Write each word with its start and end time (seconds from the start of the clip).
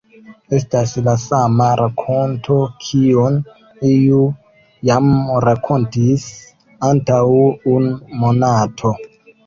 Estas 0.59 0.93
la 1.07 1.13
sama 1.23 1.67
rakonto, 1.81 2.57
kiun 2.87 3.37
iu 3.91 4.25
jam 4.91 5.15
rakontis 5.49 6.29
antaŭ 6.93 7.25
unu 7.79 7.97
monato! 8.27 8.99